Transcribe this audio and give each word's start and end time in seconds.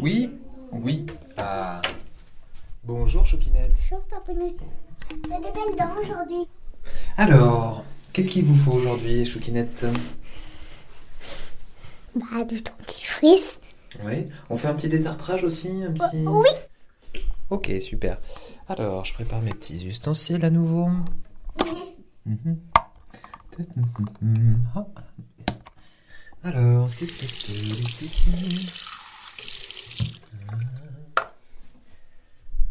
Oui 0.00 0.30
Oui. 0.72 1.06
Ah. 1.36 1.80
Bonjour 2.82 3.24
Choquinette. 3.24 3.72
Bonjour 3.90 4.04
Papounette. 4.06 4.56
J'ai 5.10 5.18
des 5.28 5.52
belles 5.52 5.76
dents 5.78 6.00
aujourd'hui. 6.02 6.48
Alors, 7.16 7.84
qu'est-ce 8.12 8.28
qu'il 8.28 8.44
vous 8.44 8.56
faut 8.56 8.72
aujourd'hui, 8.72 9.24
Choquinette 9.24 9.86
Bah 12.16 12.42
du 12.44 12.60
dentifrice. 12.60 13.60
Oui. 14.04 14.24
On 14.50 14.56
fait 14.56 14.66
un 14.68 14.74
petit 14.74 14.88
détartrage 14.88 15.44
aussi 15.44 15.70
un 15.84 15.92
petit... 15.92 16.26
Oui. 16.26 16.48
Ok, 17.50 17.72
super. 17.80 18.20
Alors, 18.68 19.04
je 19.04 19.14
prépare 19.14 19.40
mes 19.40 19.52
petits 19.52 19.86
ustensiles 19.86 20.44
à 20.44 20.50
nouveau. 20.50 20.90
Mhm. 22.26 22.58
Ah. 24.74 24.86
Alors. 26.44 26.88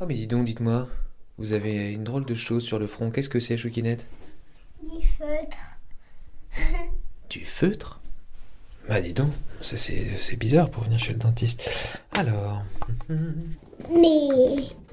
Ah, 0.00 0.06
mais 0.06 0.14
dis 0.14 0.26
donc, 0.26 0.44
dites-moi. 0.44 0.88
Vous 1.38 1.52
avez 1.52 1.92
une 1.92 2.04
drôle 2.04 2.24
de 2.24 2.34
chose 2.34 2.64
sur 2.64 2.78
le 2.78 2.86
front. 2.86 3.10
Qu'est-ce 3.10 3.28
que 3.28 3.40
c'est, 3.40 3.56
Choquinette 3.56 4.06
Du 4.82 5.06
feutre. 5.06 5.56
Du 7.30 7.44
feutre? 7.44 8.00
Bah, 8.88 9.00
dis 9.00 9.12
donc. 9.12 9.30
C'est 9.62 9.78
c'est 9.78 10.36
bizarre 10.36 10.68
pour 10.70 10.84
venir 10.84 10.98
chez 10.98 11.12
le 11.14 11.18
dentiste. 11.18 11.62
Alors. 12.18 12.62
Mais. 13.08 14.28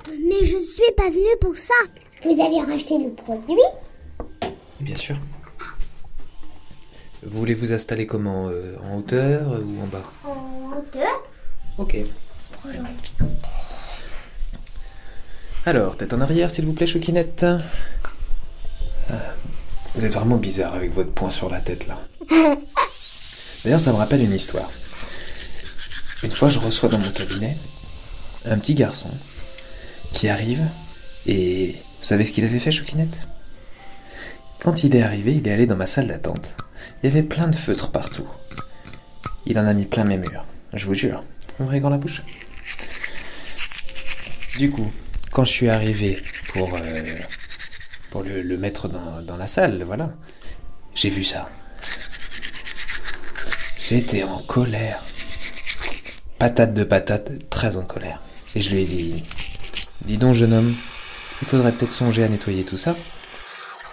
Mais 0.08 0.46
je 0.46 0.58
suis 0.58 0.92
pas 0.96 1.10
venue 1.10 1.38
pour 1.42 1.56
ça. 1.56 1.74
Vous 2.24 2.40
avez 2.42 2.62
racheté 2.72 2.98
le 2.98 3.10
produit? 3.12 3.56
Bien 4.80 4.96
sûr. 4.96 5.18
Vous 7.24 7.38
voulez 7.38 7.54
vous 7.54 7.72
installer 7.72 8.08
comment 8.08 8.48
euh, 8.50 8.76
En 8.90 8.98
hauteur 8.98 9.60
ou 9.64 9.82
en 9.84 9.88
bas? 9.88 10.04
En 10.24 10.78
hauteur. 10.78 11.24
Ok. 11.78 11.98
Alors, 15.66 15.98
tête 15.98 16.14
en 16.14 16.22
arrière, 16.22 16.50
s'il 16.50 16.66
vous 16.66 16.74
plaît, 16.74 16.88
Choquinette. 16.88 17.46
Ah, 19.10 19.14
Vous 19.94 20.04
êtes 20.06 20.14
vraiment 20.14 20.38
bizarre 20.38 20.74
avec 20.74 20.94
votre 20.94 21.12
poing 21.12 21.30
sur 21.30 21.50
la 21.50 21.60
tête, 21.60 21.86
là. 21.88 22.00
D'ailleurs, 23.64 23.80
ça 23.80 23.92
me 23.92 23.98
rappelle 23.98 24.24
une 24.24 24.34
histoire. 24.34 24.70
Une 26.24 26.32
fois, 26.32 26.50
je 26.50 26.60
reçois 26.60 26.90
dans 26.90 26.98
mon 26.98 27.12
cabinet 27.12 27.56
un 28.46 28.58
petit 28.58 28.74
garçon 28.74 29.10
qui 30.14 30.30
arrive 30.30 30.62
et 31.28 31.76
vous 32.00 32.06
savez 32.06 32.26
ce 32.26 32.32
qu'il 32.32 32.44
avait 32.44 32.60
fait, 32.60 32.72
Choquinette 32.72 33.22
Quand 34.60 34.84
il 34.84 34.96
est 34.96 35.04
arrivé, 35.04 35.36
il 35.36 35.48
est 35.48 35.54
allé 35.54 35.68
dans 35.68 35.76
ma 35.76 35.86
salle 35.86 36.08
d'attente. 36.08 36.56
Il 37.02 37.10
y 37.10 37.12
avait 37.12 37.24
plein 37.24 37.48
de 37.48 37.56
feutres 37.56 37.92
partout. 37.92 38.28
Il 39.46 39.60
en 39.60 39.68
a 39.68 39.74
mis 39.74 39.86
plein 39.86 40.04
mes 40.04 40.18
murs. 40.18 40.46
Je 40.74 40.86
vous 40.86 40.96
jure. 40.96 41.24
Ouvrez 41.60 41.80
grand 41.80 41.90
la 41.90 41.98
bouche. 41.98 42.24
Du 44.58 44.72
coup, 44.72 44.92
quand 45.32 45.46
je 45.46 45.52
suis 45.52 45.70
arrivé 45.70 46.22
pour, 46.54 46.76
euh, 46.76 48.24
le, 48.24 48.58
mettre 48.58 48.88
dans 48.88 49.38
la 49.38 49.48
salle, 49.48 49.84
voilà, 49.84 50.12
j'ai 50.96 51.10
vu 51.10 51.24
ça. 51.24 51.46
J'étais 53.92 54.24
en 54.24 54.38
colère. 54.38 55.04
Patate 56.40 56.74
de 56.74 56.86
patate, 56.86 57.50
très 57.50 57.76
en 57.76 57.84
colère. 57.84 58.22
Et 58.56 58.62
je 58.62 58.70
lui 58.70 58.84
ai 58.84 58.86
dit 58.86 59.24
Dis 60.06 60.18
donc, 60.18 60.34
jeune 60.34 60.54
homme, 60.54 60.76
il 61.42 61.48
faudrait 61.50 61.74
peut-être 61.74 61.92
songer 61.92 62.24
à 62.24 62.30
nettoyer 62.30 62.64
tout 62.64 62.78
ça. 62.78 62.96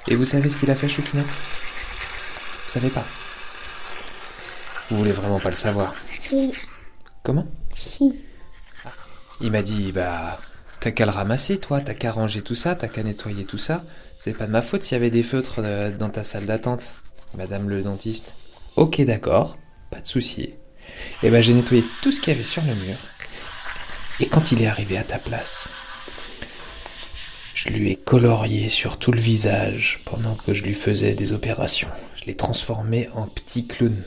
Et 0.06 0.14
vous 0.14 0.24
savez 0.24 0.50
ce 0.50 0.56
qu'il 0.56 0.70
a 0.70 0.76
fait, 0.76 0.88
Choukina 0.88 1.22
Vous 1.22 2.70
savez 2.70 2.90
pas? 2.90 3.04
Vous 4.88 4.98
voulez 4.98 5.10
vraiment 5.10 5.40
pas 5.40 5.50
le 5.50 5.56
savoir? 5.56 5.92
Oui. 6.30 6.52
Comment? 7.24 7.48
Si. 7.76 8.14
Il 9.40 9.50
m'a 9.50 9.62
dit 9.62 9.90
Bah, 9.90 10.38
t'as 10.78 10.92
qu'à 10.92 11.06
le 11.06 11.10
ramasser, 11.10 11.58
toi, 11.58 11.80
t'as 11.80 11.94
qu'à 11.94 12.12
ranger 12.12 12.42
tout 12.42 12.54
ça, 12.54 12.76
t'as 12.76 12.86
qu'à 12.86 13.02
nettoyer 13.02 13.44
tout 13.44 13.58
ça. 13.58 13.82
C'est 14.16 14.34
pas 14.34 14.46
de 14.46 14.52
ma 14.52 14.62
faute 14.62 14.84
s'il 14.84 14.94
y 14.94 15.00
avait 15.00 15.10
des 15.10 15.24
feutres 15.24 15.56
euh, 15.58 15.90
dans 15.90 16.08
ta 16.08 16.22
salle 16.22 16.46
d'attente, 16.46 16.94
madame 17.36 17.68
le 17.68 17.82
dentiste. 17.82 18.36
Ok, 18.76 19.00
d'accord, 19.00 19.56
pas 19.90 20.00
de 20.00 20.06
souci. 20.06 20.54
Et 21.22 21.30
ben, 21.30 21.42
j'ai 21.42 21.54
nettoyé 21.54 21.84
tout 22.02 22.12
ce 22.12 22.20
qu'il 22.20 22.32
y 22.32 22.36
avait 22.36 22.44
sur 22.44 22.62
le 22.62 22.74
mur. 22.74 22.96
Et 24.20 24.26
quand 24.26 24.52
il 24.52 24.62
est 24.62 24.66
arrivé 24.66 24.98
à 24.98 25.04
ta 25.04 25.18
place, 25.18 25.68
je 27.54 27.68
lui 27.70 27.90
ai 27.90 27.96
colorié 27.96 28.68
sur 28.68 28.98
tout 28.98 29.12
le 29.12 29.20
visage 29.20 30.00
pendant 30.04 30.34
que 30.34 30.54
je 30.54 30.62
lui 30.62 30.74
faisais 30.74 31.14
des 31.14 31.32
opérations. 31.32 31.88
Je 32.16 32.24
l'ai 32.24 32.36
transformé 32.36 33.08
en 33.14 33.26
petit 33.26 33.66
clown. 33.66 34.04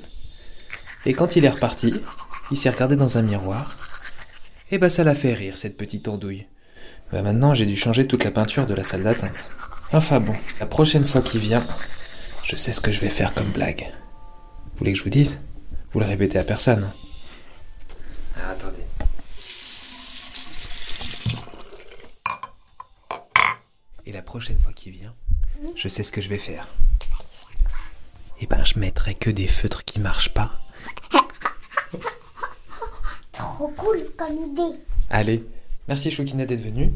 Et 1.05 1.13
quand 1.13 1.35
il 1.35 1.45
est 1.45 1.49
reparti, 1.49 1.93
il 2.51 2.57
s'est 2.57 2.69
regardé 2.69 2.95
dans 2.95 3.17
un 3.17 3.23
miroir. 3.23 3.77
Et 4.71 4.77
bah 4.77 4.89
ça 4.89 5.03
l'a 5.03 5.15
fait 5.15 5.33
rire, 5.33 5.57
cette 5.57 5.77
petite 5.77 6.07
andouille. 6.07 6.47
Bah 7.11 7.21
maintenant, 7.21 7.53
j'ai 7.53 7.65
dû 7.65 7.75
changer 7.75 8.07
toute 8.07 8.23
la 8.23 8.31
peinture 8.31 8.67
de 8.67 8.73
la 8.73 8.83
salle 8.83 9.03
d'attente. 9.03 9.31
Enfin 9.91 10.19
bon, 10.21 10.35
la 10.59 10.65
prochaine 10.65 11.05
fois 11.05 11.21
qu'il 11.21 11.41
vient, 11.41 11.65
je 12.43 12.55
sais 12.55 12.71
ce 12.71 12.79
que 12.79 12.91
je 12.91 13.01
vais 13.01 13.09
faire 13.09 13.33
comme 13.33 13.51
blague. 13.51 13.91
Vous 14.71 14.79
voulez 14.79 14.93
que 14.93 14.99
je 14.99 15.03
vous 15.03 15.09
dise? 15.09 15.41
Vous 15.93 15.99
le 15.99 16.05
répétez 16.05 16.39
à 16.39 16.43
personne. 16.43 16.89
Ah, 18.37 18.51
attendez. 18.51 18.83
Et 24.05 24.11
la 24.11 24.21
prochaine 24.21 24.59
fois 24.59 24.73
qu'il 24.73 24.93
vient, 24.93 25.13
je 25.75 25.87
sais 25.87 26.03
ce 26.03 26.11
que 26.11 26.21
je 26.21 26.29
vais 26.29 26.37
faire. 26.37 26.67
Eh 28.39 28.47
ben, 28.47 28.63
je 28.63 28.79
mettrai 28.79 29.13
que 29.15 29.29
des 29.29 29.47
feutres 29.47 29.83
qui 29.83 29.99
marchent 29.99 30.33
pas. 30.33 30.51
Trop 33.31 33.67
cool 33.77 33.99
comme 34.17 34.37
idée. 34.37 34.79
Allez, 35.09 35.43
merci 35.87 36.09
Choukina 36.09 36.45
d'être 36.45 36.61
venue. 36.63 36.91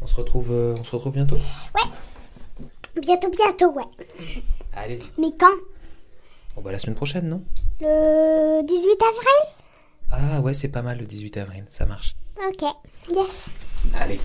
On 0.00 0.06
se 0.06 0.14
retrouve, 0.14 0.50
euh, 0.50 0.74
on 0.78 0.84
se 0.84 0.94
retrouve 0.94 1.12
bientôt. 1.12 1.38
Bientôt, 3.00 3.30
bientôt, 3.30 3.72
ouais. 3.72 4.06
Allez. 4.74 5.00
Mais 5.18 5.32
quand? 5.38 5.46
Bon 6.54 6.62
bah 6.62 6.72
la 6.72 6.78
semaine 6.78 6.96
prochaine, 6.96 7.28
non? 7.28 7.42
Le 7.80 8.62
18 8.66 9.02
avril? 9.02 9.54
Ah 10.10 10.40
ouais, 10.40 10.52
c'est 10.54 10.68
pas 10.68 10.82
mal 10.82 10.98
le 10.98 11.06
18 11.06 11.36
avril, 11.38 11.64
ça 11.70 11.86
marche. 11.86 12.14
Ok. 12.46 12.62
Yes. 13.08 13.46
Allez. 13.98 14.20